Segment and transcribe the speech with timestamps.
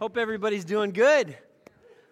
[0.00, 1.36] Hope everybody's doing good.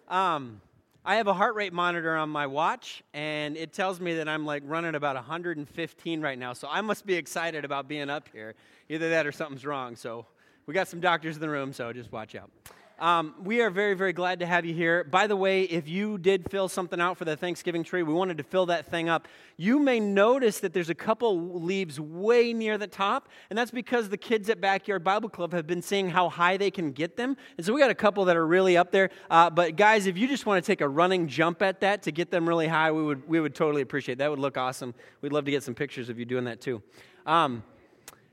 [0.09, 0.61] Um,
[1.03, 4.45] I have a heart rate monitor on my watch, and it tells me that I'm
[4.45, 6.53] like running about 115 right now.
[6.53, 8.53] So I must be excited about being up here.
[8.89, 9.95] Either that or something's wrong.
[9.95, 10.27] So
[10.67, 12.51] we got some doctors in the room, so just watch out.
[12.99, 15.05] Um, we are very, very glad to have you here.
[15.05, 18.37] By the way, if you did fill something out for the Thanksgiving tree, we wanted
[18.39, 19.27] to fill that thing up.
[19.55, 24.09] You may notice that there's a couple leaves way near the top, and that's because
[24.09, 27.37] the kids at Backyard Bible Club have been seeing how high they can get them.
[27.57, 29.11] And so we got a couple that are really up there.
[29.29, 32.11] Uh, but guys, if you just want to take a running jump at that to
[32.11, 34.17] get them really high, we would, we would totally appreciate it.
[34.17, 34.93] That would look awesome.
[35.21, 36.83] We'd love to get some pictures of you doing that too.
[37.25, 37.63] Um,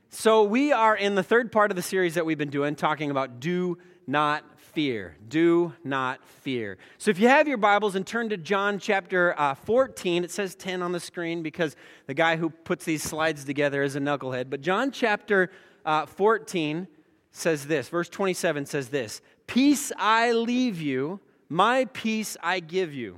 [0.09, 3.11] so we are in the third part of the series that we've been doing, talking
[3.11, 3.77] about do
[4.07, 4.43] not
[4.77, 5.17] fear.
[5.27, 6.77] Do not fear.
[6.99, 10.53] So if you have your Bibles and turn to John chapter uh, 14, it says
[10.53, 14.51] 10 on the screen because the guy who puts these slides together is a knucklehead.
[14.51, 15.49] But John chapter
[15.83, 16.87] uh, 14
[17.31, 23.17] says this, verse 27 says this Peace I leave you, my peace I give you.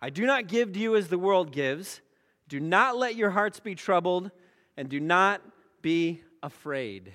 [0.00, 2.02] I do not give to you as the world gives.
[2.48, 4.30] Do not let your hearts be troubled,
[4.76, 5.42] and do not
[5.82, 7.14] be afraid.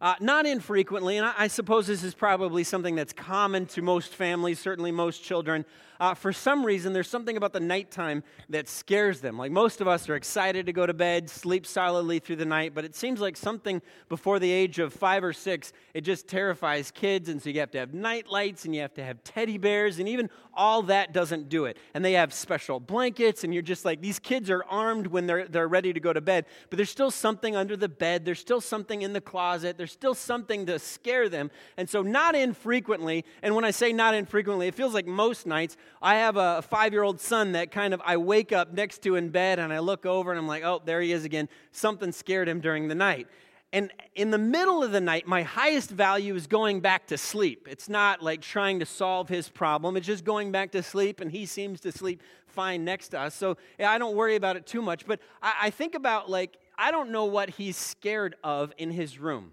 [0.00, 4.14] Uh, not infrequently, and I, I, suppose this is probably something that's common to most
[4.14, 5.66] families, certainly most children.
[6.00, 9.36] Uh, for some reason, there's something about the nighttime that scares them.
[9.36, 12.74] Like most of us are excited to go to bed, sleep solidly through the night,
[12.74, 16.90] but it seems like something before the age of five or six, it just terrifies
[16.90, 17.28] kids.
[17.28, 19.98] And so you have to have night lights and you have to have teddy bears,
[19.98, 21.76] and even all that doesn't do it.
[21.92, 25.46] And they have special blankets, and you're just like, these kids are armed when they're,
[25.46, 28.62] they're ready to go to bed, but there's still something under the bed, there's still
[28.62, 31.50] something in the closet, there's still something to scare them.
[31.76, 35.76] And so, not infrequently, and when I say not infrequently, it feels like most nights,
[36.00, 39.16] I have a five year old son that kind of I wake up next to
[39.16, 41.48] in bed and I look over and I'm like, oh, there he is again.
[41.72, 43.28] Something scared him during the night.
[43.72, 47.68] And in the middle of the night, my highest value is going back to sleep.
[47.70, 51.30] It's not like trying to solve his problem, it's just going back to sleep, and
[51.30, 53.34] he seems to sleep fine next to us.
[53.34, 55.06] So I don't worry about it too much.
[55.06, 59.18] But I, I think about, like, I don't know what he's scared of in his
[59.18, 59.52] room.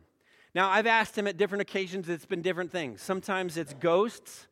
[0.55, 3.01] Now, I've asked him at different occasions, it's been different things.
[3.01, 4.47] Sometimes it's ghosts.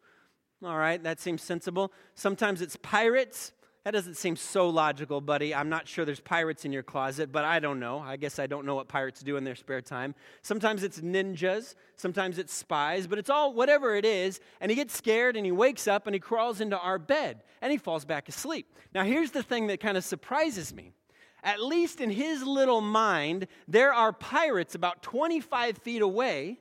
[0.63, 1.91] All right, that seems sensible.
[2.15, 3.51] Sometimes it's pirates.
[3.83, 5.53] That doesn't seem so logical, buddy.
[5.53, 7.99] I'm not sure there's pirates in your closet, but I don't know.
[7.99, 10.15] I guess I don't know what pirates do in their spare time.
[10.41, 14.39] Sometimes it's ninjas, sometimes it's spies, but it's all whatever it is.
[14.59, 17.71] And he gets scared and he wakes up and he crawls into our bed and
[17.71, 18.73] he falls back asleep.
[18.91, 20.93] Now, here's the thing that kind of surprises me.
[21.45, 26.59] At least in his little mind, there are pirates about 25 feet away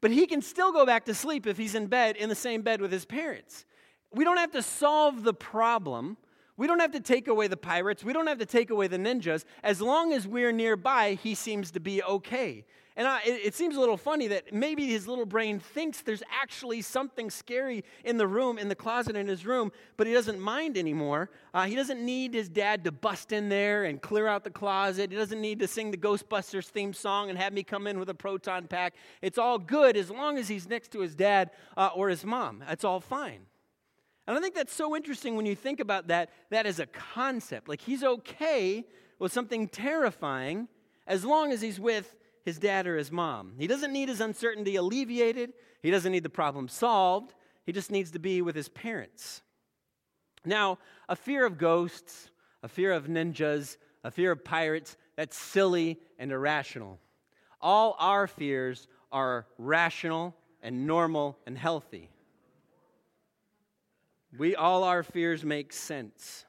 [0.00, 2.62] but he can still go back to sleep if he's in bed, in the same
[2.62, 3.64] bed with his parents.
[4.12, 6.16] We don't have to solve the problem.
[6.56, 8.02] We don't have to take away the pirates.
[8.02, 9.44] We don't have to take away the ninjas.
[9.62, 12.64] As long as we're nearby, he seems to be okay.
[12.98, 16.22] And I, it, it, seems a little funny that maybe his little brain thinks there's
[16.32, 20.40] actually something scary in the room, in the closet in his room, but he doesn't
[20.40, 21.28] mind anymore.
[21.52, 25.10] Uh, he doesn't need his dad to bust in there and clear out the closet.
[25.10, 28.08] He doesn't need to sing the Ghostbusters theme song and have me come in with
[28.08, 28.94] a proton pack.
[29.20, 32.64] It's all good as long as he's next to his dad uh, or his mom.
[32.66, 33.40] That's all fine.
[34.26, 37.68] And I think that's so interesting when you think about that, that as a concept.
[37.68, 38.84] Like he's okay
[39.18, 40.68] with something terrifying
[41.06, 43.52] as long as he's with his dad or his mom.
[43.58, 47.34] He doesn't need his uncertainty alleviated, he doesn't need the problem solved.
[47.64, 49.42] He just needs to be with his parents.
[50.44, 50.78] Now,
[51.08, 52.30] a fear of ghosts,
[52.62, 57.00] a fear of ninjas, a fear of pirates, that's silly and irrational.
[57.60, 62.08] All our fears are rational and normal and healthy.
[64.38, 66.44] We all our fears make sense.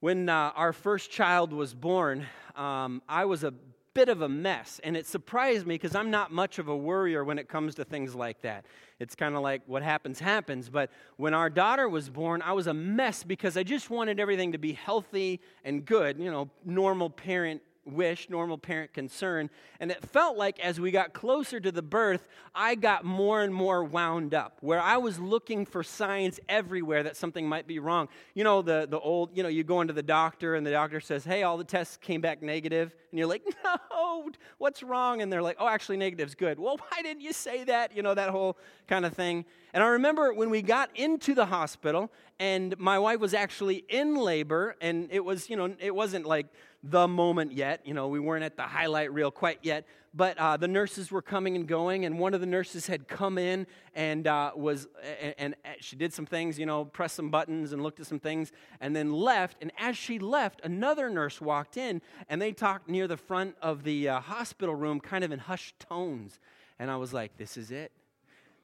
[0.00, 3.52] When uh, our first child was born, um, I was a
[3.92, 4.80] bit of a mess.
[4.84, 7.84] And it surprised me because I'm not much of a worrier when it comes to
[7.84, 8.64] things like that.
[9.00, 10.70] It's kind of like what happens, happens.
[10.70, 14.52] But when our daughter was born, I was a mess because I just wanted everything
[14.52, 19.50] to be healthy and good, you know, normal parent wish, normal parent concern.
[19.80, 23.52] And it felt like as we got closer to the birth, I got more and
[23.54, 28.08] more wound up, where I was looking for signs everywhere that something might be wrong.
[28.34, 31.00] You know, the, the old, you know, you go into the doctor and the doctor
[31.00, 32.94] says, hey, all the tests came back negative.
[33.10, 35.22] And you're like, no, what's wrong?
[35.22, 36.58] And they're like, oh, actually, negative's good.
[36.58, 37.96] Well, why didn't you say that?
[37.96, 39.44] You know, that whole kind of thing.
[39.76, 44.14] And I remember when we got into the hospital and my wife was actually in
[44.14, 46.46] labor and it was, you know, it wasn't like,
[46.90, 47.80] the moment yet.
[47.84, 51.22] You know, we weren't at the highlight reel quite yet, but uh, the nurses were
[51.22, 54.86] coming and going, and one of the nurses had come in and uh, was,
[55.20, 55.34] and,
[55.64, 58.52] and, she did some things, you know, pressed some buttons and looked at some things,
[58.80, 59.56] and then left.
[59.60, 63.82] And as she left, another nurse walked in, and they talked near the front of
[63.82, 66.38] the uh, hospital room, kind of in hushed tones.
[66.78, 67.90] And I was like, this is it.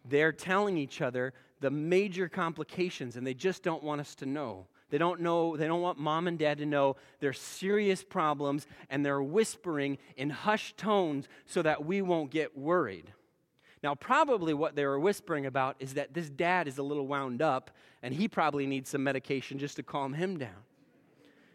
[0.04, 4.66] They're telling each other the major complications, and they just don't want us to know.
[4.90, 9.06] They don't know, they don't want mom and dad to know their serious problems, and
[9.06, 13.12] they're whispering in hushed tones so that we won't get worried.
[13.82, 17.40] Now, probably what they were whispering about is that this dad is a little wound
[17.40, 17.70] up,
[18.02, 20.62] and he probably needs some medication just to calm him down.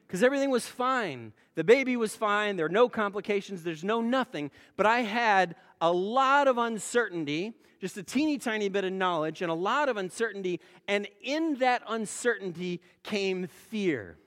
[0.07, 1.33] Because everything was fine.
[1.55, 2.55] The baby was fine.
[2.55, 3.63] There are no complications.
[3.63, 4.51] There's no nothing.
[4.77, 9.51] But I had a lot of uncertainty just a teeny tiny bit of knowledge and
[9.51, 10.59] a lot of uncertainty.
[10.87, 14.17] And in that uncertainty came fear.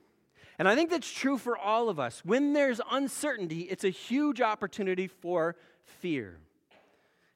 [0.59, 2.23] And I think that's true for all of us.
[2.25, 6.39] When there's uncertainty, it's a huge opportunity for fear.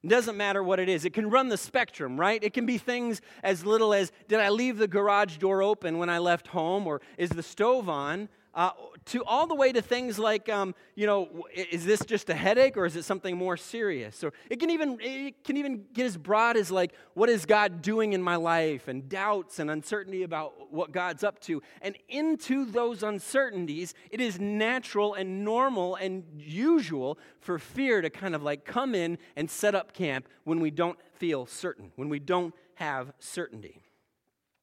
[0.02, 1.06] It doesn't matter what it is.
[1.06, 2.42] It can run the spectrum, right?
[2.44, 6.10] It can be things as little as did I leave the garage door open when
[6.10, 8.28] I left home, or is the stove on?
[8.54, 8.70] Uh,
[9.06, 12.76] to all the way to things like, um, you know, is this just a headache
[12.76, 14.22] or is it something more serious?
[14.22, 17.82] Or it can even it can even get as broad as like, what is God
[17.82, 21.62] doing in my life, and doubts and uncertainty about what God's up to.
[21.82, 28.34] And into those uncertainties, it is natural and normal and usual for fear to kind
[28.34, 32.20] of like come in and set up camp when we don't feel certain, when we
[32.20, 33.80] don't have certainty.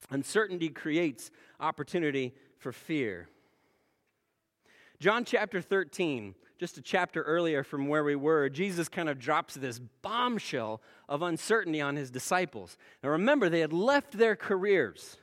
[0.09, 3.27] Uncertainty creates opportunity for fear.
[5.01, 9.55] John chapter 13, just a chapter earlier from where we were, Jesus kind of drops
[9.55, 12.77] this bombshell of uncertainty on his disciples.
[13.01, 15.17] Now remember, they had left their careers.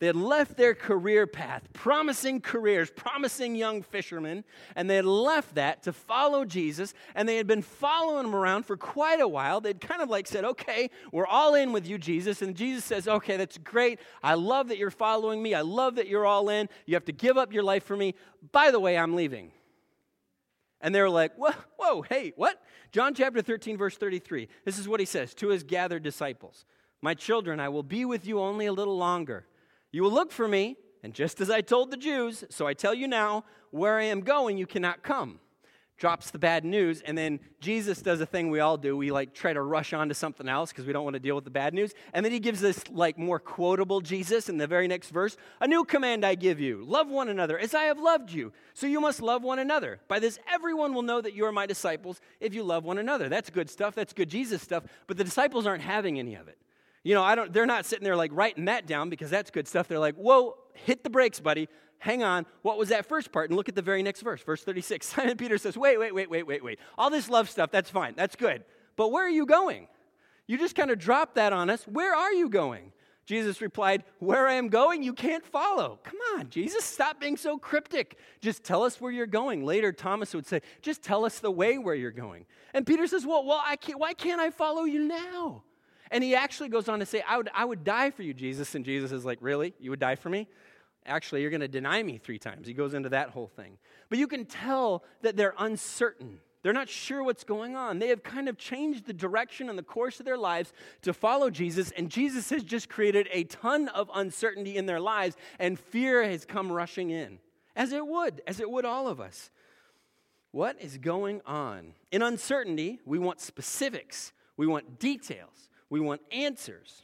[0.00, 4.44] They had left their career path, promising careers, promising young fishermen,
[4.74, 8.64] and they had left that to follow Jesus, and they had been following him around
[8.64, 9.60] for quite a while.
[9.60, 12.40] They'd kind of like said, Okay, we're all in with you, Jesus.
[12.40, 14.00] And Jesus says, Okay, that's great.
[14.22, 15.52] I love that you're following me.
[15.52, 16.70] I love that you're all in.
[16.86, 18.14] You have to give up your life for me.
[18.52, 19.52] By the way, I'm leaving.
[20.80, 22.62] And they were like, whoa, whoa, hey, what?
[22.90, 24.48] John chapter 13, verse 33.
[24.64, 26.64] This is what he says to his gathered disciples
[27.02, 29.44] My children, I will be with you only a little longer.
[29.92, 32.94] You will look for me, and just as I told the Jews, so I tell
[32.94, 35.40] you now, where I am going, you cannot come.
[35.96, 38.96] Drops the bad news, and then Jesus does a thing we all do.
[38.96, 41.34] We like try to rush on to something else because we don't want to deal
[41.34, 41.92] with the bad news.
[42.14, 45.36] And then he gives this like more quotable Jesus in the very next verse.
[45.60, 48.50] A new command I give you love one another as I have loved you.
[48.72, 50.00] So you must love one another.
[50.08, 53.28] By this, everyone will know that you are my disciples if you love one another.
[53.28, 53.94] That's good stuff.
[53.94, 54.84] That's good Jesus stuff.
[55.06, 56.56] But the disciples aren't having any of it.
[57.02, 59.66] You know, I don't, they're not sitting there like writing that down because that's good
[59.66, 59.88] stuff.
[59.88, 61.68] They're like, whoa, hit the brakes, buddy.
[61.98, 62.46] Hang on.
[62.62, 63.50] What was that first part?
[63.50, 65.06] And look at the very next verse, verse 36.
[65.14, 66.78] Simon Peter says, wait, wait, wait, wait, wait, wait.
[66.98, 68.14] All this love stuff, that's fine.
[68.16, 68.64] That's good.
[68.96, 69.88] But where are you going?
[70.46, 71.84] You just kind of dropped that on us.
[71.84, 72.92] Where are you going?
[73.24, 76.00] Jesus replied, Where I am going, you can't follow.
[76.02, 78.18] Come on, Jesus, stop being so cryptic.
[78.40, 79.64] Just tell us where you're going.
[79.64, 82.46] Later, Thomas would say, Just tell us the way where you're going.
[82.74, 85.62] And Peter says, Well, well can't, why can't I follow you now?
[86.10, 88.74] And he actually goes on to say, I would, I would die for you, Jesus.
[88.74, 89.74] And Jesus is like, Really?
[89.78, 90.48] You would die for me?
[91.06, 92.66] Actually, you're going to deny me three times.
[92.66, 93.78] He goes into that whole thing.
[94.08, 96.40] But you can tell that they're uncertain.
[96.62, 97.98] They're not sure what's going on.
[97.98, 100.72] They have kind of changed the direction and the course of their lives
[101.02, 105.36] to follow Jesus, and Jesus has just created a ton of uncertainty in their lives,
[105.58, 107.38] and fear has come rushing in,
[107.74, 109.50] as it would, as it would all of us.
[110.52, 111.94] What is going on?
[112.12, 115.69] In uncertainty, we want specifics, we want details.
[115.90, 117.02] We want answers.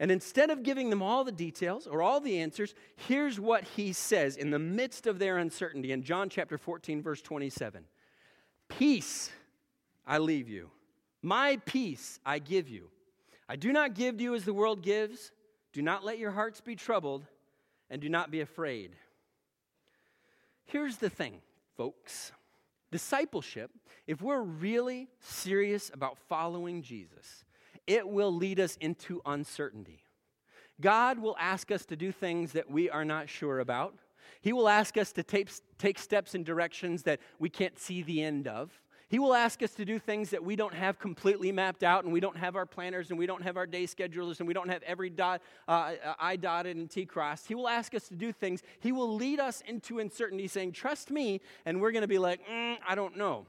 [0.00, 3.92] And instead of giving them all the details or all the answers, here's what he
[3.92, 7.84] says in the midst of their uncertainty in John chapter 14, verse 27
[8.68, 9.30] Peace
[10.06, 10.70] I leave you,
[11.22, 12.90] my peace I give you.
[13.48, 15.30] I do not give to you as the world gives.
[15.72, 17.26] Do not let your hearts be troubled,
[17.90, 18.96] and do not be afraid.
[20.66, 21.40] Here's the thing,
[21.76, 22.32] folks
[22.90, 23.72] discipleship,
[24.06, 27.43] if we're really serious about following Jesus,
[27.86, 30.04] it will lead us into uncertainty.
[30.80, 33.94] God will ask us to do things that we are not sure about.
[34.40, 38.22] He will ask us to take, take steps in directions that we can't see the
[38.22, 38.70] end of.
[39.08, 42.12] He will ask us to do things that we don't have completely mapped out, and
[42.12, 44.68] we don't have our planners, and we don't have our day schedulers, and we don't
[44.68, 47.46] have every dot, uh, I dotted and T crossed.
[47.46, 48.62] He will ask us to do things.
[48.80, 52.40] He will lead us into uncertainty, saying, Trust me, and we're going to be like,
[52.48, 53.46] mm, I don't know.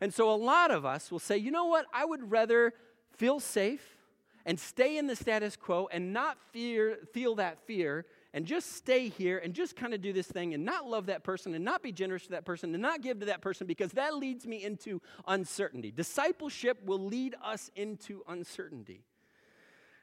[0.00, 1.86] And so a lot of us will say, You know what?
[1.92, 2.72] I would rather
[3.16, 3.96] feel safe
[4.44, 9.08] and stay in the status quo and not fear, feel that fear and just stay
[9.08, 11.82] here and just kind of do this thing and not love that person and not
[11.82, 14.62] be generous to that person and not give to that person because that leads me
[14.62, 15.90] into uncertainty.
[15.90, 19.04] Discipleship will lead us into uncertainty.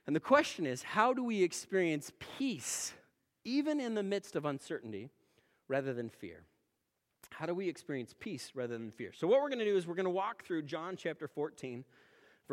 [0.07, 2.93] And the question is how do we experience peace
[3.45, 5.09] even in the midst of uncertainty
[5.67, 6.43] rather than fear?
[7.29, 9.11] How do we experience peace rather than fear?
[9.13, 11.83] So, what we're going to do is we're going to walk through John chapter 14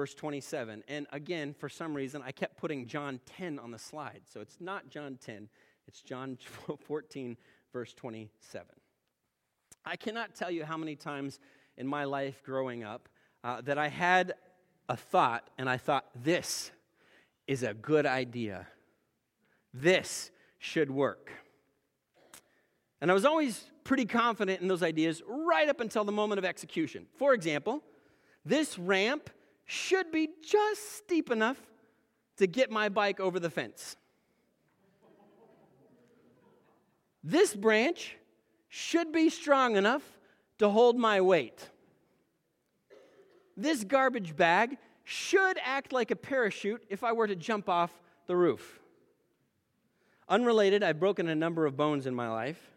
[0.01, 0.83] verse 27.
[0.89, 4.23] And again, for some reason, I kept putting John 10 on the slide.
[4.25, 5.47] So it's not John 10,
[5.87, 6.39] it's John
[6.87, 7.37] 14,
[7.71, 8.67] verse 27.
[9.85, 11.39] I cannot tell you how many times
[11.77, 13.11] in my life growing up
[13.45, 14.33] uh, that I had
[14.89, 16.71] a thought and I thought, this
[17.47, 18.69] is a good idea.
[19.75, 21.31] This should work.
[23.03, 26.47] And I was always pretty confident in those ideas right up until the moment of
[26.47, 27.05] execution.
[27.19, 27.83] For example,
[28.47, 29.29] this ramp
[29.71, 31.57] should be just steep enough
[32.37, 33.97] to get my bike over the fence.
[37.23, 38.17] This branch
[38.69, 40.03] should be strong enough
[40.59, 41.69] to hold my weight.
[43.57, 47.93] This garbage bag should act like a parachute if I were to jump off
[48.27, 48.81] the roof.
[50.29, 52.70] Unrelated, I've broken a number of bones in my life.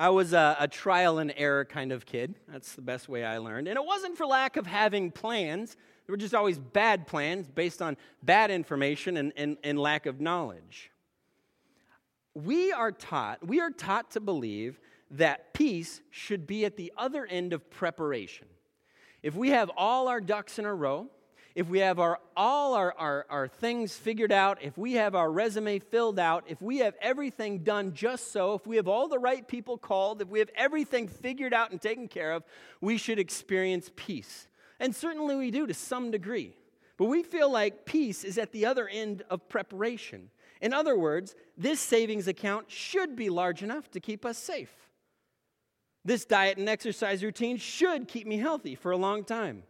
[0.00, 2.34] I was a, a, trial and error kind of kid.
[2.48, 3.68] That's the best way I learned.
[3.68, 5.76] And it wasn't for lack of having plans,
[6.06, 10.18] they were just always bad plans based on bad information and, and, and lack of
[10.18, 10.90] knowledge.
[12.32, 14.80] We are taught, we are taught to believe
[15.10, 18.46] that peace should be at the other end of preparation.
[19.22, 21.08] If we have all our ducks in a row,
[21.54, 25.30] if we have our, all our, our, our things figured out, if we have our
[25.30, 29.18] resume filled out, if we have everything done just so, if we have all the
[29.18, 32.44] right people called, if we have everything figured out and taken care of,
[32.80, 34.48] we should experience peace.
[34.78, 36.54] And certainly we do to some degree.
[36.96, 40.30] But we feel like peace is at the other end of preparation.
[40.60, 44.70] In other words, this savings account should be large enough to keep us safe.
[46.04, 49.64] This diet and exercise routine should keep me healthy for a long time.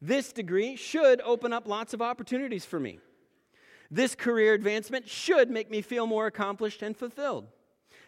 [0.00, 3.00] This degree should open up lots of opportunities for me.
[3.90, 7.48] This career advancement should make me feel more accomplished and fulfilled.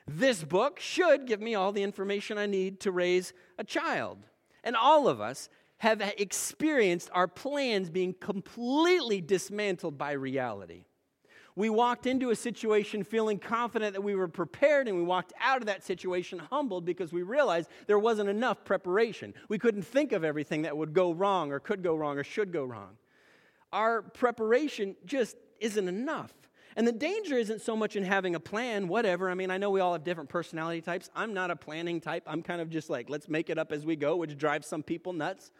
[0.06, 4.18] This book should give me all the information I need to raise a child.
[4.64, 10.84] And all of us have experienced our plans being completely dismantled by reality.
[11.54, 15.58] We walked into a situation feeling confident that we were prepared, and we walked out
[15.58, 19.34] of that situation humbled because we realized there wasn't enough preparation.
[19.48, 22.52] We couldn't think of everything that would go wrong, or could go wrong, or should
[22.52, 22.96] go wrong.
[23.72, 26.32] Our preparation just isn't enough.
[26.74, 29.28] And the danger isn't so much in having a plan, whatever.
[29.28, 31.10] I mean, I know we all have different personality types.
[31.14, 32.22] I'm not a planning type.
[32.26, 34.82] I'm kind of just like, let's make it up as we go, which drives some
[34.82, 35.50] people nuts.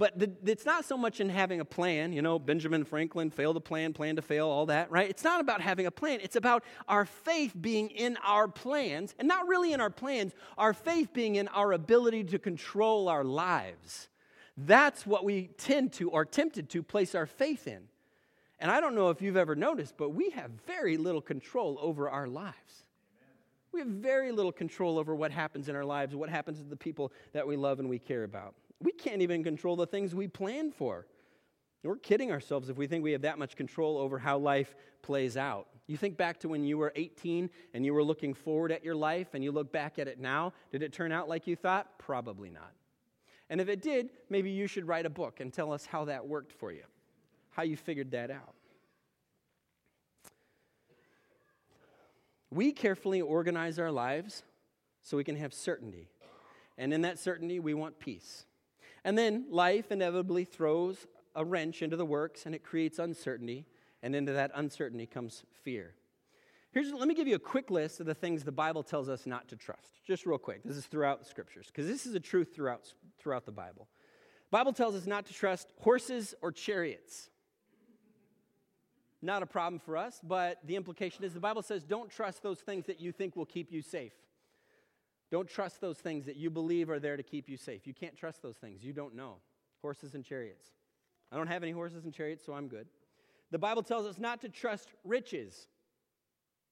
[0.00, 3.52] But the, it's not so much in having a plan, you know, Benjamin Franklin, fail
[3.52, 5.10] to plan, plan to fail, all that, right?
[5.10, 6.20] It's not about having a plan.
[6.22, 10.72] It's about our faith being in our plans, and not really in our plans, our
[10.72, 14.08] faith being in our ability to control our lives.
[14.56, 17.82] That's what we tend to, or tempted to, place our faith in.
[18.58, 22.08] And I don't know if you've ever noticed, but we have very little control over
[22.08, 22.86] our lives.
[23.70, 26.74] We have very little control over what happens in our lives, what happens to the
[26.74, 28.54] people that we love and we care about.
[28.82, 31.06] We can't even control the things we plan for.
[31.82, 35.36] We're kidding ourselves if we think we have that much control over how life plays
[35.36, 35.66] out.
[35.86, 38.94] You think back to when you were 18 and you were looking forward at your
[38.94, 40.52] life and you look back at it now.
[40.70, 41.98] Did it turn out like you thought?
[41.98, 42.72] Probably not.
[43.48, 46.26] And if it did, maybe you should write a book and tell us how that
[46.26, 46.84] worked for you
[47.50, 48.54] how you figured that out.
[52.50, 54.42] We carefully organize our lives
[55.02, 56.08] so we can have certainty.
[56.78, 58.46] And in that certainty, we want peace.
[59.04, 63.66] And then life inevitably throws a wrench into the works and it creates uncertainty.
[64.02, 65.94] And into that uncertainty comes fear.
[66.72, 69.26] Here's, let me give you a quick list of the things the Bible tells us
[69.26, 70.00] not to trust.
[70.06, 70.62] Just real quick.
[70.64, 73.88] This is throughout the scriptures, because this is a truth throughout, throughout the Bible.
[74.50, 77.30] Bible tells us not to trust horses or chariots
[79.22, 82.60] not a problem for us, but the implication is the Bible says don't trust those
[82.60, 84.12] things that you think will keep you safe.
[85.30, 87.86] Don't trust those things that you believe are there to keep you safe.
[87.86, 88.82] You can't trust those things.
[88.82, 89.36] You don't know.
[89.82, 90.68] Horses and chariots.
[91.32, 92.88] I don't have any horses and chariots, so I'm good.
[93.50, 95.68] The Bible tells us not to trust riches.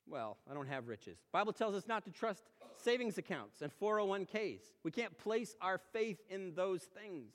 [0.08, 1.18] Well, I don't have riches.
[1.32, 2.42] Bible tells us not to trust
[2.76, 4.60] savings accounts and 401ks.
[4.82, 7.32] We can't place our faith in those things.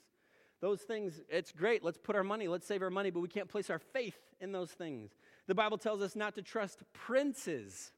[0.60, 1.84] Those things, it's great.
[1.84, 4.52] Let's put our money, let's save our money, but we can't place our faith in
[4.52, 5.10] those things.
[5.46, 7.92] The Bible tells us not to trust princes.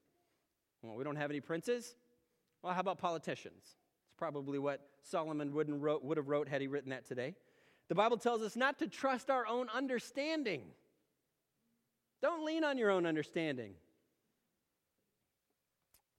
[0.83, 1.95] Well, we don't have any princes.
[2.63, 3.63] Well, how about politicians?
[3.63, 7.35] It's probably what Solomon wrote, would have wrote had he written that today.
[7.89, 10.63] The Bible tells us not to trust our own understanding.
[12.21, 13.75] Don't lean on your own understanding.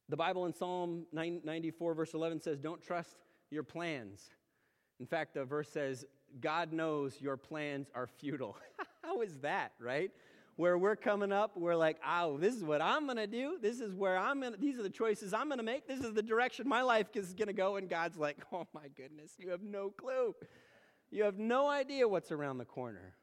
[0.10, 3.18] The Bible in Psalm 94, verse 11 says, Don't trust
[3.50, 4.30] your plans.
[5.00, 6.06] In fact, the verse says,
[6.40, 8.56] God knows your plans are futile.
[9.04, 10.12] How is that, right?
[10.58, 13.58] Where we're coming up, we're like, oh, this is what I'm going to do.
[13.62, 15.88] This is where I'm going to, these are the choices I'm going to make.
[15.88, 17.76] This is the direction my life is going to go.
[17.76, 20.36] And God's like, oh my goodness, you have no clue.
[21.12, 23.14] You have no idea what's around the corner.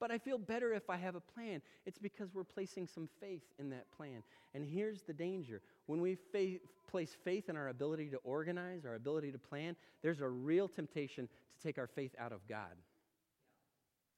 [0.00, 1.62] But I feel better if I have a plan.
[1.86, 4.22] It's because we're placing some faith in that plan.
[4.54, 8.94] And here's the danger when we faith, place faith in our ability to organize, our
[8.94, 12.76] ability to plan, there's a real temptation to take our faith out of God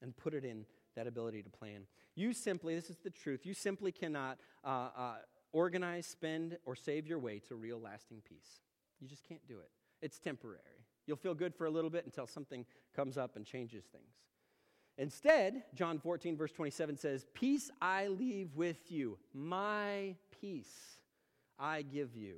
[0.01, 0.65] and put it in
[0.97, 1.83] that ability to plan.
[2.15, 5.15] You simply, this is the truth, you simply cannot uh, uh,
[5.53, 8.59] organize, spend, or save your way to real lasting peace.
[8.99, 9.69] You just can't do it.
[10.01, 10.59] It's temporary.
[11.05, 14.11] You'll feel good for a little bit until something comes up and changes things.
[14.97, 20.97] Instead, John 14, verse 27 says, Peace I leave with you, my peace
[21.59, 22.37] I give you.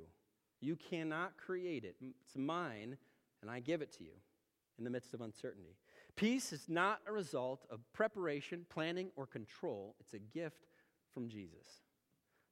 [0.60, 1.96] You cannot create it.
[2.02, 2.98] It's mine,
[3.40, 4.12] and I give it to you
[4.76, 5.76] in the midst of uncertainty.
[6.16, 9.94] Peace is not a result of preparation, planning, or control.
[10.00, 10.66] It's a gift
[11.12, 11.66] from Jesus.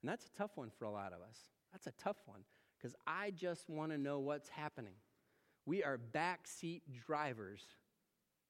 [0.03, 1.39] And that's a tough one for a lot of us.
[1.73, 2.41] That's a tough one
[2.77, 4.95] because I just want to know what's happening.
[5.67, 7.63] We are backseat drivers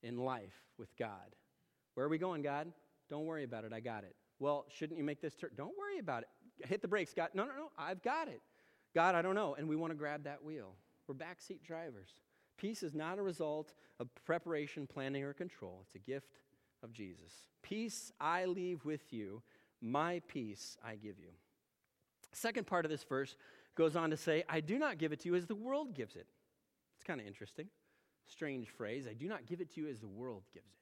[0.03, 1.35] in life with God.
[1.95, 2.71] Where are we going, God?
[3.11, 3.73] Don't worry about it.
[3.73, 4.15] I got it.
[4.39, 5.51] Well, shouldn't you make this turn?
[5.57, 6.69] Don't worry about it.
[6.69, 7.31] Hit the brakes, God.
[7.35, 7.71] No, no, no.
[7.77, 8.41] I've got it.
[8.95, 9.55] God, I don't know.
[9.55, 10.75] And we want to grab that wheel.
[11.07, 12.11] We're backseat drivers.
[12.59, 15.81] Peace is not a result of preparation, planning, or control.
[15.85, 16.41] It's a gift
[16.83, 17.33] of Jesus.
[17.63, 19.43] Peace I leave with you,
[19.81, 21.31] my peace I give you.
[22.33, 23.37] Second part of this verse
[23.77, 26.17] goes on to say, I do not give it to you as the world gives
[26.17, 26.27] it.
[26.97, 27.69] It's kind of interesting.
[28.27, 29.07] Strange phrase.
[29.09, 30.79] I do not give it to you as the world gives it.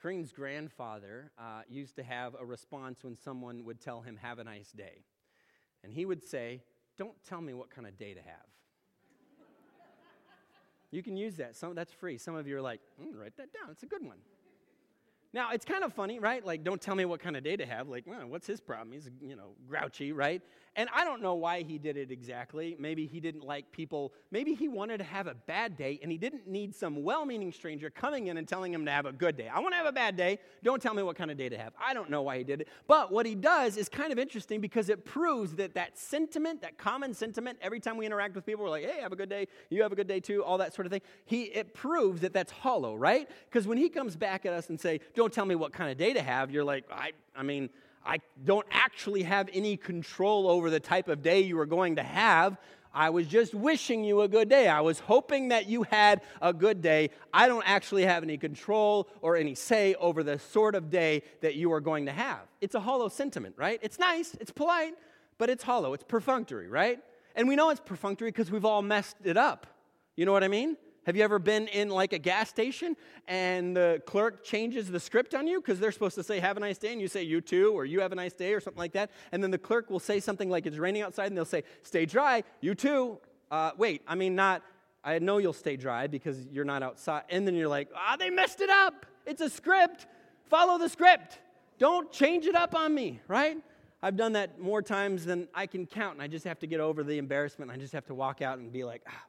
[0.00, 4.44] Kareem's grandfather uh, used to have a response when someone would tell him, Have a
[4.44, 5.04] nice day.
[5.82, 6.62] And he would say,
[6.96, 8.46] Don't tell me what kind of day to have.
[10.96, 11.54] You can use that.
[11.54, 12.16] Some, that's free.
[12.16, 13.70] Some of you are like, mm, Write that down.
[13.70, 14.16] It's a good one.
[15.36, 16.42] Now, it's kind of funny, right?
[16.42, 17.90] Like, don't tell me what kind of day to have.
[17.90, 18.92] Like, well, what's his problem?
[18.92, 20.40] He's, you know, grouchy, right?
[20.76, 22.76] And I don't know why he did it exactly.
[22.78, 24.12] Maybe he didn't like people.
[24.30, 27.50] Maybe he wanted to have a bad day and he didn't need some well meaning
[27.50, 29.48] stranger coming in and telling him to have a good day.
[29.48, 30.38] I want to have a bad day.
[30.62, 31.72] Don't tell me what kind of day to have.
[31.82, 32.68] I don't know why he did it.
[32.86, 36.76] But what he does is kind of interesting because it proves that that sentiment, that
[36.76, 39.48] common sentiment, every time we interact with people, we're like, hey, have a good day.
[39.70, 41.02] You have a good day too, all that sort of thing.
[41.24, 43.30] He, it proves that that's hollow, right?
[43.48, 45.98] Because when he comes back at us and say, don't tell me what kind of
[45.98, 47.70] day to have, you're like, I, I mean,
[48.04, 52.02] I don't actually have any control over the type of day you are going to
[52.02, 52.56] have.
[52.94, 54.68] I was just wishing you a good day.
[54.68, 57.10] I was hoping that you had a good day.
[57.30, 61.56] I don't actually have any control or any say over the sort of day that
[61.56, 62.40] you are going to have.
[62.62, 63.78] It's a hollow sentiment, right?
[63.82, 64.94] It's nice, it's polite,
[65.36, 67.00] but it's hollow, it's perfunctory, right?
[67.34, 69.66] And we know it's perfunctory because we've all messed it up.
[70.16, 70.78] You know what I mean?
[71.06, 72.96] Have you ever been in like a gas station
[73.28, 76.60] and the clerk changes the script on you because they're supposed to say, Have a
[76.60, 78.80] nice day, and you say, You too, or You have a nice day, or something
[78.80, 79.12] like that.
[79.30, 82.06] And then the clerk will say something like, It's raining outside, and they'll say, Stay
[82.06, 83.18] dry, you too.
[83.52, 84.64] Uh, wait, I mean, not,
[85.04, 87.22] I know you'll stay dry because you're not outside.
[87.30, 89.06] And then you're like, Ah, they messed it up.
[89.26, 90.08] It's a script.
[90.50, 91.38] Follow the script.
[91.78, 93.58] Don't change it up on me, right?
[94.02, 96.80] I've done that more times than I can count, and I just have to get
[96.80, 97.70] over the embarrassment.
[97.70, 99.22] I just have to walk out and be like, ah,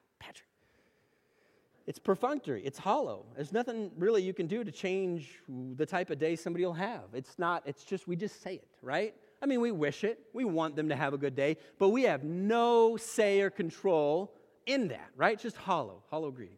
[1.88, 3.26] it's perfunctory, it's hollow.
[3.36, 7.06] There's nothing really you can do to change the type of day somebody will have.
[7.14, 9.16] It's not, it's just, we just say it, right?
[9.42, 12.04] I mean, we wish it, we want them to have a good day, but we
[12.04, 14.34] have no say or control
[14.66, 15.40] in that, right?
[15.40, 16.58] Just hollow, hollow greeting.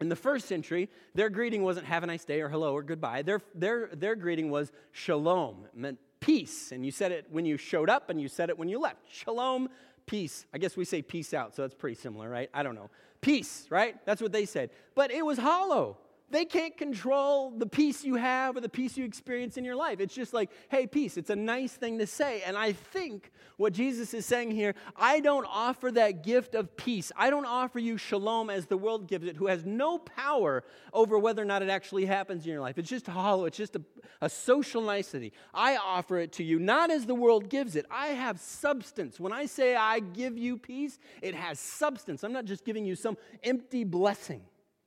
[0.00, 3.22] In the first century, their greeting wasn't have a nice day or hello or goodbye.
[3.22, 6.72] Their, their, their greeting was shalom, it meant peace.
[6.72, 9.02] And you said it when you showed up and you said it when you left.
[9.10, 9.68] Shalom,
[10.08, 10.46] peace.
[10.52, 12.50] I guess we say peace out, so that's pretty similar, right?
[12.52, 12.90] I don't know.
[13.20, 13.94] Peace, right?
[14.04, 14.70] That's what they said.
[14.96, 15.98] But it was hollow.
[16.30, 19.98] They can't control the peace you have or the peace you experience in your life.
[19.98, 21.16] It's just like, hey, peace.
[21.16, 22.42] It's a nice thing to say.
[22.44, 27.10] And I think what Jesus is saying here, I don't offer that gift of peace.
[27.16, 31.18] I don't offer you shalom as the world gives it, who has no power over
[31.18, 32.76] whether or not it actually happens in your life.
[32.76, 33.82] It's just hollow, it's just a,
[34.20, 35.32] a social nicety.
[35.54, 37.86] I offer it to you not as the world gives it.
[37.90, 39.18] I have substance.
[39.18, 42.22] When I say I give you peace, it has substance.
[42.22, 44.42] I'm not just giving you some empty blessing.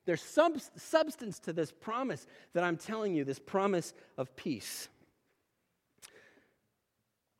[0.05, 4.89] There's some substance to this promise that I'm telling you, this promise of peace.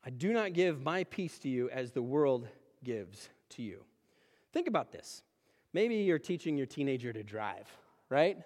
[0.04, 2.48] I do not give my peace to you as the world
[2.82, 3.84] gives to you.
[4.52, 5.22] Think about this.
[5.72, 7.68] Maybe you're teaching your teenager to drive,
[8.08, 8.38] right?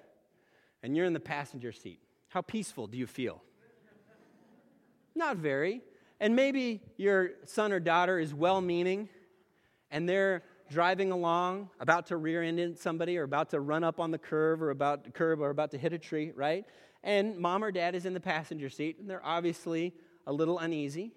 [0.82, 2.00] And you're in the passenger seat.
[2.28, 3.42] How peaceful do you feel?
[5.14, 5.82] Not very.
[6.20, 9.08] And maybe your son or daughter is well meaning
[9.90, 14.10] and they're driving along, about to rear end somebody, or about to run up on
[14.10, 16.64] the curve, or about curb, or about to hit a tree, right?
[17.02, 19.94] And mom or dad is in the passenger seat, and they're obviously
[20.26, 21.12] a little uneasy.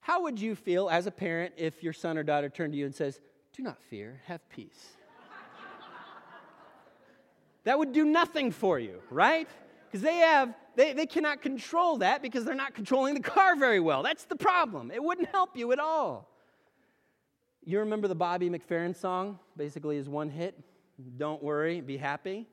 [0.00, 2.86] How would you feel as a parent if your son or daughter turned to you
[2.86, 3.20] and says,
[3.52, 4.96] "Do not fear, have peace"?
[7.64, 9.46] That would do nothing for you, right?
[9.86, 13.80] Because they have, they, they cannot control that because they're not controlling the car very
[13.80, 14.02] well.
[14.02, 14.90] That's the problem.
[14.90, 16.29] It wouldn't help you at all.
[17.70, 19.38] You remember the Bobby McFerrin song?
[19.56, 20.58] Basically, his one hit.
[21.16, 22.48] Don't worry, be happy.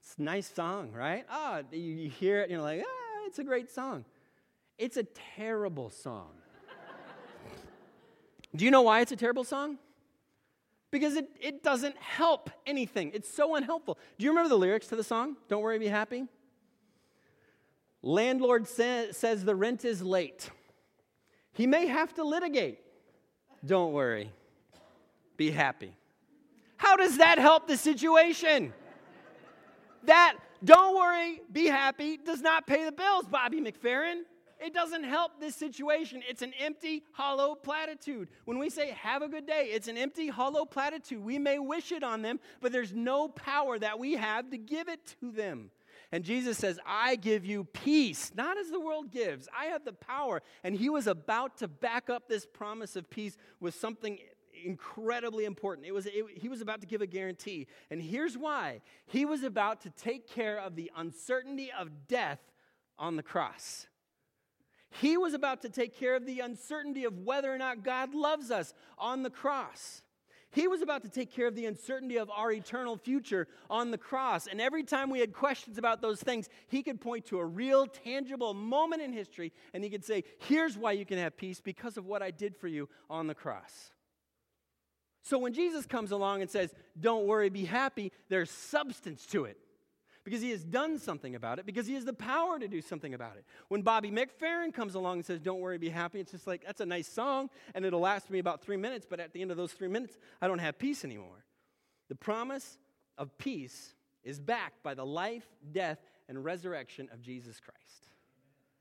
[0.00, 1.24] It's a nice song, right?
[1.28, 4.04] Ah, oh, you, you hear it you're like, ah, it's a great song.
[4.78, 5.02] It's a
[5.34, 6.28] terrible song.
[8.54, 9.76] Do you know why it's a terrible song?
[10.92, 13.10] Because it, it doesn't help anything.
[13.12, 13.98] It's so unhelpful.
[14.16, 15.36] Do you remember the lyrics to the song?
[15.48, 16.28] Don't worry, be happy.
[18.02, 20.48] Landlord sa- says the rent is late.
[21.54, 22.78] He may have to litigate.
[23.66, 24.30] Don't worry,
[25.36, 25.96] be happy.
[26.76, 28.72] How does that help the situation?
[30.04, 34.22] That, don't worry, be happy, does not pay the bills, Bobby McFerrin.
[34.60, 36.22] It doesn't help this situation.
[36.28, 38.28] It's an empty, hollow platitude.
[38.44, 41.22] When we say have a good day, it's an empty, hollow platitude.
[41.22, 44.88] We may wish it on them, but there's no power that we have to give
[44.88, 45.70] it to them.
[46.12, 49.48] And Jesus says, I give you peace, not as the world gives.
[49.58, 50.42] I have the power.
[50.62, 54.18] And he was about to back up this promise of peace with something
[54.64, 55.86] incredibly important.
[55.86, 57.66] It was, it, he was about to give a guarantee.
[57.90, 62.40] And here's why he was about to take care of the uncertainty of death
[62.98, 63.86] on the cross.
[64.90, 68.50] He was about to take care of the uncertainty of whether or not God loves
[68.50, 70.02] us on the cross.
[70.54, 73.98] He was about to take care of the uncertainty of our eternal future on the
[73.98, 74.46] cross.
[74.46, 77.88] And every time we had questions about those things, he could point to a real,
[77.88, 81.96] tangible moment in history and he could say, Here's why you can have peace because
[81.96, 83.90] of what I did for you on the cross.
[85.24, 89.58] So when Jesus comes along and says, Don't worry, be happy, there's substance to it
[90.22, 93.12] because he has done something about it, because he has the power to do something
[93.12, 93.44] about it.
[93.68, 96.80] When Bobby McFerrin comes along and says, Don't worry, be happy, it's just like, that's
[96.80, 99.56] a nice song, and it'll last me about three minutes, but at the end of
[99.56, 101.44] those three minutes, I don't have peace anymore.
[102.08, 102.78] The promise
[103.16, 108.08] of peace is backed by the life, death, and resurrection of Jesus Christ.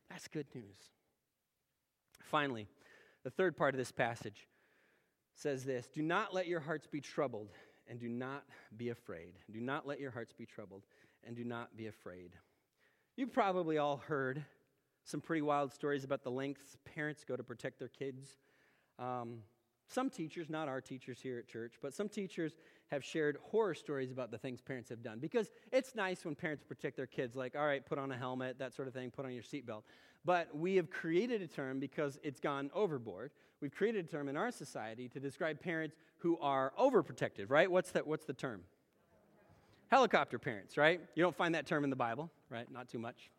[0.09, 0.75] That's good news.
[2.21, 2.67] Finally,
[3.23, 4.47] the third part of this passage
[5.35, 7.49] says this Do not let your hearts be troubled,
[7.87, 8.43] and do not
[8.77, 9.33] be afraid.
[9.51, 10.83] Do not let your hearts be troubled
[11.25, 12.31] and do not be afraid.
[13.15, 14.43] You've probably all heard
[15.05, 18.37] some pretty wild stories about the lengths parents go to protect their kids.
[18.99, 19.39] Um,
[19.87, 22.55] some teachers, not our teachers here at church, but some teachers
[22.89, 26.63] have shared horror stories about the things parents have done because it's nice when parents
[26.63, 29.25] protect their kids, like, all right, put on a helmet, that sort of thing, put
[29.25, 29.83] on your seatbelt.
[30.25, 33.31] But we have created a term because it's gone overboard.
[33.61, 37.69] We've created a term in our society to describe parents who are overprotective, right?
[37.69, 38.61] What's, that, what's the term?
[39.89, 41.01] Helicopter parents, right?
[41.15, 42.71] You don't find that term in the Bible, right?
[42.71, 43.29] Not too much.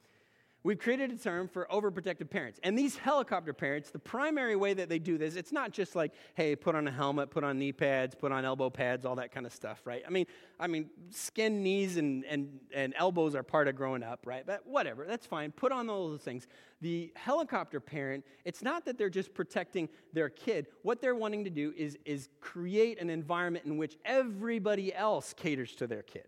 [0.64, 2.58] We've created a term for overprotective parents.
[2.62, 6.12] And these helicopter parents, the primary way that they do this, it's not just like,
[6.36, 9.30] hey, put on a helmet, put on knee pads, put on elbow pads, all that
[9.30, 10.02] kind of stuff, right?
[10.06, 10.24] I mean,
[10.58, 14.46] I mean, skin, knees, and, and, and elbows are part of growing up, right?
[14.46, 15.52] But whatever, that's fine.
[15.52, 16.46] Put on all those things.
[16.80, 20.68] The helicopter parent, it's not that they're just protecting their kid.
[20.80, 25.74] What they're wanting to do is, is create an environment in which everybody else caters
[25.74, 26.24] to their kid.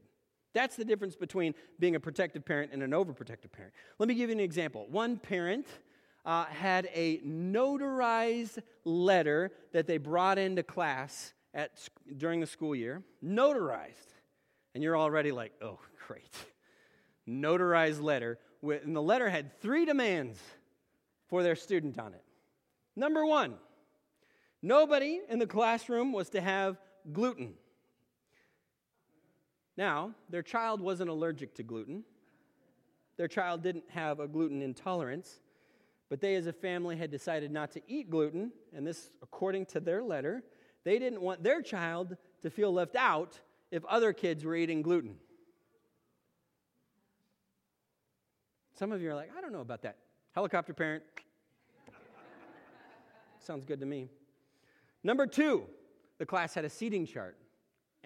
[0.57, 3.75] That's the difference between being a protective parent and an overprotective parent.
[3.99, 4.87] Let me give you an example.
[4.89, 5.67] One parent
[6.25, 13.03] uh, had a notarized letter that they brought into class at, during the school year,
[13.23, 14.15] notarized.
[14.75, 16.35] And you're already like, oh, great.
[17.29, 18.39] Notarized letter.
[18.63, 20.41] And the letter had three demands
[21.29, 22.25] for their student on it.
[22.97, 23.57] Number one,
[24.63, 26.79] nobody in the classroom was to have
[27.13, 27.57] gluten.
[29.77, 32.05] Now, their child wasn't allergic to gluten.
[33.17, 35.41] Their child didn't have a gluten intolerance,
[36.09, 39.81] but they as a family had decided not to eat gluten, and this, according to
[39.81, 40.43] their letter,
[40.85, 45.17] they didn't want their child to feel left out if other kids were eating gluten.
[48.79, 49.97] Some of you are like, I don't know about that.
[50.33, 51.03] Helicopter parent.
[53.39, 54.09] Sounds good to me.
[55.03, 55.65] Number two,
[56.19, 57.37] the class had a seating chart.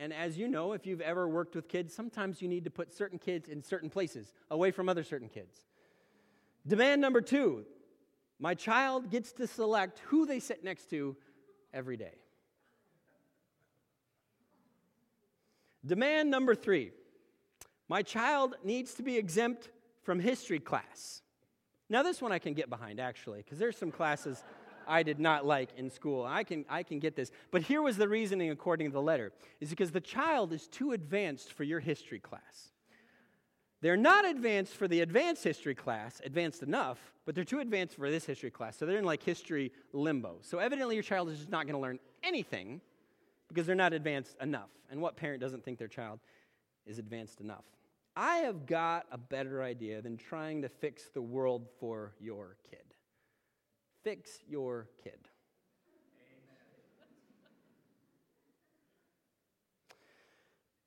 [0.00, 2.90] And as you know, if you've ever worked with kids, sometimes you need to put
[2.94, 5.54] certain kids in certain places, away from other certain kids.
[6.66, 7.66] Demand number two
[8.42, 11.14] my child gets to select who they sit next to
[11.74, 12.14] every day.
[15.84, 16.92] Demand number three
[17.86, 19.68] my child needs to be exempt
[20.02, 21.20] from history class.
[21.90, 24.42] Now, this one I can get behind, actually, because there's some classes.
[24.86, 26.24] I did not like in school.
[26.24, 27.30] I can, I can get this.
[27.50, 30.92] But here was the reasoning according to the letter is because the child is too
[30.92, 32.70] advanced for your history class.
[33.82, 38.10] They're not advanced for the advanced history class, advanced enough, but they're too advanced for
[38.10, 38.76] this history class.
[38.76, 40.36] So they're in like history limbo.
[40.42, 42.80] So evidently your child is just not going to learn anything
[43.48, 44.68] because they're not advanced enough.
[44.90, 46.20] And what parent doesn't think their child
[46.86, 47.64] is advanced enough?
[48.16, 52.80] I have got a better idea than trying to fix the world for your kid.
[54.02, 55.18] Fix your kid.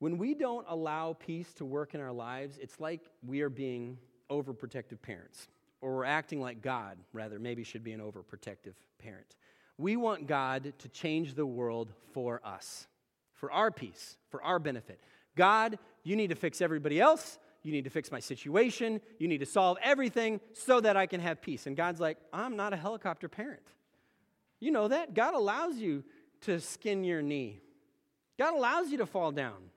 [0.00, 3.96] When we don't allow peace to work in our lives, it's like we are being
[4.30, 5.48] overprotective parents,
[5.80, 9.36] or we're acting like God, rather, maybe should be an overprotective parent.
[9.78, 12.86] We want God to change the world for us,
[13.32, 15.00] for our peace, for our benefit.
[15.36, 17.38] God, you need to fix everybody else.
[17.64, 19.00] You need to fix my situation.
[19.18, 21.66] You need to solve everything so that I can have peace.
[21.66, 23.66] And God's like, I'm not a helicopter parent.
[24.60, 25.14] You know that?
[25.14, 26.04] God allows you
[26.42, 27.60] to skin your knee,
[28.38, 29.70] God allows you to fall down.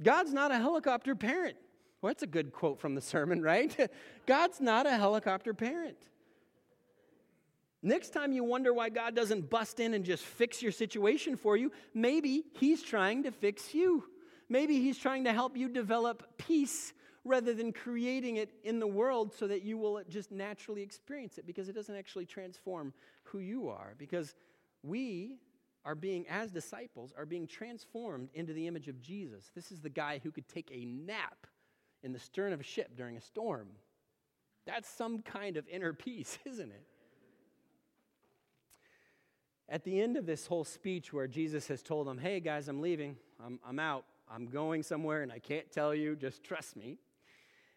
[0.00, 1.56] God's not a helicopter parent.
[2.00, 3.90] Well, that's a good quote from the sermon, right?
[4.26, 5.96] God's not a helicopter parent.
[7.82, 11.56] Next time you wonder why God doesn't bust in and just fix your situation for
[11.56, 14.04] you, maybe He's trying to fix you.
[14.48, 16.92] Maybe He's trying to help you develop peace
[17.24, 21.46] rather than creating it in the world so that you will just naturally experience it
[21.46, 22.92] because it doesn't actually transform
[23.24, 23.94] who you are.
[23.98, 24.34] Because
[24.82, 25.36] we
[25.84, 29.50] are being, as disciples, are being transformed into the image of Jesus.
[29.54, 31.46] This is the guy who could take a nap
[32.02, 33.68] in the stern of a ship during a storm.
[34.66, 36.82] That's some kind of inner peace, isn't it?
[39.68, 42.80] At the end of this whole speech, where Jesus has told them, Hey guys, I'm
[42.80, 46.98] leaving, I'm, I'm out, I'm going somewhere, and I can't tell you, just trust me.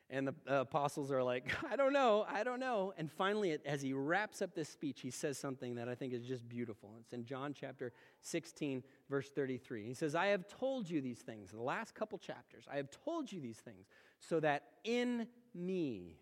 [0.09, 2.93] And the uh, apostles are like, I don't know, I don't know.
[2.97, 6.25] And finally, as he wraps up this speech, he says something that I think is
[6.25, 6.95] just beautiful.
[6.99, 9.85] It's in John chapter 16, verse 33.
[9.85, 12.89] He says, I have told you these things, in the last couple chapters, I have
[13.05, 13.87] told you these things
[14.19, 16.17] so that in me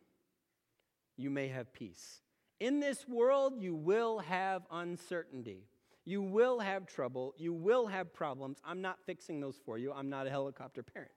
[1.17, 2.21] you may have peace.
[2.59, 5.63] In this world, you will have uncertainty.
[6.05, 7.33] You will have trouble.
[7.37, 8.57] You will have problems.
[8.63, 9.91] I'm not fixing those for you.
[9.91, 11.11] I'm not a helicopter parent.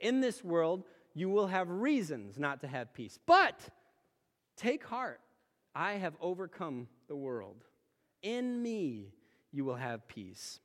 [0.00, 0.84] In this world,
[1.14, 3.18] you will have reasons not to have peace.
[3.26, 3.60] But
[4.56, 5.20] take heart.
[5.74, 7.64] I have overcome the world.
[8.22, 9.12] In me,
[9.52, 10.58] you will have peace.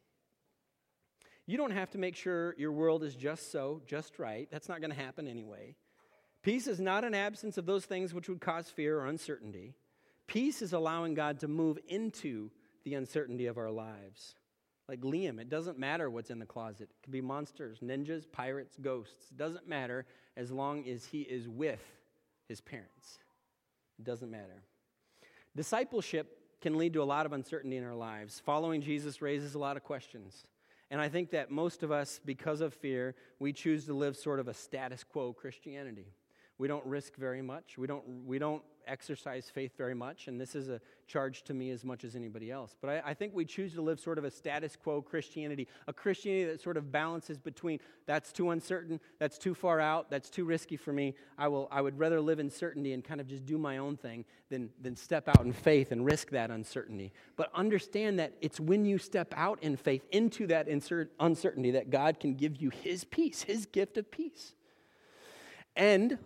[1.46, 4.48] You don't have to make sure your world is just so, just right.
[4.52, 5.76] That's not going to happen anyway.
[6.44, 9.74] Peace is not an absence of those things which would cause fear or uncertainty.
[10.28, 12.52] Peace is allowing God to move into
[12.84, 14.36] the uncertainty of our lives.
[14.88, 16.90] Like Liam, it doesn't matter what's in the closet.
[16.90, 19.30] It could be monsters, ninjas, pirates, ghosts.
[19.30, 21.84] It doesn't matter as long as he is with
[22.48, 23.20] his parents.
[24.00, 24.64] It doesn't matter.
[25.56, 28.42] Discipleship can lead to a lot of uncertainty in our lives.
[28.44, 30.46] Following Jesus raises a lot of questions.
[30.92, 34.40] And I think that most of us, because of fear, we choose to live sort
[34.40, 36.08] of a status quo Christianity.
[36.60, 37.78] We don't risk very much.
[37.78, 41.72] We don't, we don't exercise faith very much, and this is a charge to me
[41.72, 42.76] as much as anybody else.
[42.82, 45.94] But I, I, think we choose to live sort of a status quo Christianity, a
[45.94, 50.44] Christianity that sort of balances between that's too uncertain, that's too far out, that's too
[50.44, 51.16] risky for me.
[51.38, 53.96] I, will, I would rather live in certainty and kind of just do my own
[53.96, 57.14] thing than, than step out in faith and risk that uncertainty.
[57.38, 61.90] But understand that it's when you step out in faith into that insert, uncertainty that
[61.90, 64.56] God can give you His peace, His gift of peace.
[65.76, 66.18] And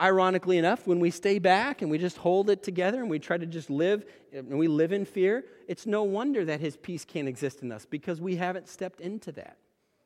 [0.00, 3.36] ironically enough, when we stay back and we just hold it together and we try
[3.36, 7.28] to just live and we live in fear, it's no wonder that his peace can't
[7.28, 9.56] exist in us because we haven't stepped into that.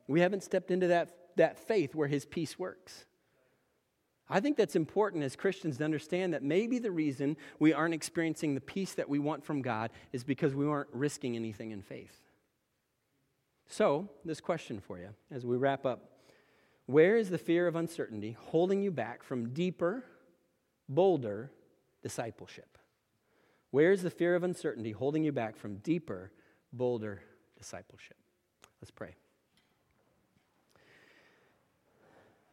[0.07, 3.05] We haven't stepped into that, that faith where his peace works.
[4.29, 8.55] I think that's important as Christians to understand that maybe the reason we aren't experiencing
[8.55, 12.19] the peace that we want from God is because we aren't risking anything in faith.
[13.67, 16.16] So, this question for you as we wrap up
[16.87, 20.03] where is the fear of uncertainty holding you back from deeper,
[20.87, 21.51] bolder
[22.01, 22.77] discipleship?
[23.71, 26.31] Where is the fear of uncertainty holding you back from deeper,
[26.71, 27.21] bolder
[27.57, 28.15] discipleship?
[28.81, 29.15] Let's pray.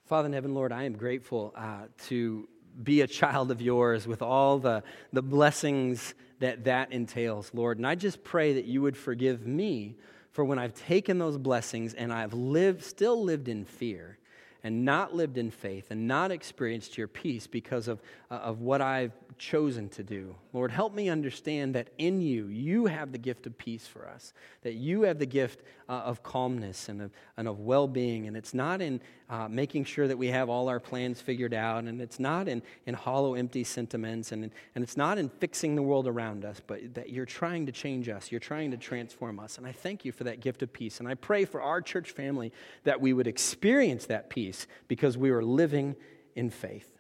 [0.07, 2.49] Father in heaven, Lord, I am grateful uh, to
[2.83, 7.79] be a child of yours with all the, the blessings that that entails, Lord.
[7.79, 9.97] And I just pray that you would forgive me
[10.33, 14.19] for when I've taken those blessings and I've lived, still lived in fear
[14.65, 18.01] and not lived in faith and not experienced your peace because of,
[18.31, 20.35] uh, of what I've chosen to do.
[20.53, 24.33] Lord, help me understand that in you, you have the gift of peace for us,
[24.63, 28.27] that you have the gift uh, of calmness and of, and of well being.
[28.27, 31.85] And it's not in uh, making sure that we have all our plans figured out,
[31.85, 35.83] and it's not in, in hollow, empty sentiments, and, and it's not in fixing the
[35.83, 39.59] world around us, but that you're trying to change us, you're trying to transform us.
[39.59, 41.01] And I thank you for that gift of peace.
[41.01, 42.53] And I pray for our church family
[42.85, 45.97] that we would experience that peace because we are living
[46.35, 46.91] in faith.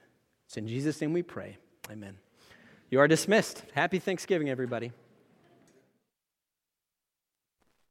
[0.46, 1.56] It's in Jesus' name we pray.
[1.90, 2.23] Amen.
[2.94, 3.64] You are dismissed.
[3.74, 4.92] Happy Thanksgiving, everybody.